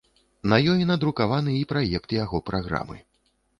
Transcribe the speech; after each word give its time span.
На 0.53 0.57
ёй 0.71 0.87
надрукаваны 0.91 1.53
і 1.59 1.69
праект 1.75 2.17
яго 2.23 2.43
праграмы. 2.51 3.01